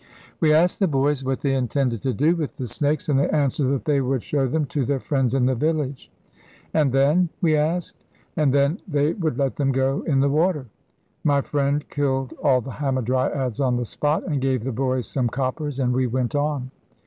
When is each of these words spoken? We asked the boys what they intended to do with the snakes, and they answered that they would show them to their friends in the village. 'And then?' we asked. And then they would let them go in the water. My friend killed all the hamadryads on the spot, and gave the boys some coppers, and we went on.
We 0.39 0.51
asked 0.51 0.79
the 0.79 0.87
boys 0.87 1.23
what 1.23 1.41
they 1.41 1.53
intended 1.53 2.01
to 2.01 2.11
do 2.15 2.35
with 2.35 2.57
the 2.57 2.65
snakes, 2.67 3.07
and 3.07 3.19
they 3.19 3.29
answered 3.29 3.67
that 3.67 3.85
they 3.85 4.01
would 4.01 4.23
show 4.23 4.47
them 4.47 4.65
to 4.65 4.83
their 4.83 4.99
friends 4.99 5.35
in 5.35 5.45
the 5.45 5.53
village. 5.53 6.09
'And 6.73 6.91
then?' 6.91 7.29
we 7.39 7.55
asked. 7.55 8.03
And 8.35 8.51
then 8.51 8.79
they 8.87 9.13
would 9.13 9.37
let 9.37 9.57
them 9.57 9.71
go 9.71 10.01
in 10.01 10.19
the 10.19 10.27
water. 10.27 10.65
My 11.23 11.41
friend 11.41 11.87
killed 11.91 12.33
all 12.43 12.61
the 12.61 12.71
hamadryads 12.71 13.59
on 13.59 13.77
the 13.77 13.85
spot, 13.85 14.23
and 14.27 14.41
gave 14.41 14.63
the 14.63 14.71
boys 14.71 15.05
some 15.05 15.29
coppers, 15.29 15.77
and 15.79 15.93
we 15.93 16.07
went 16.07 16.33
on. 16.33 16.71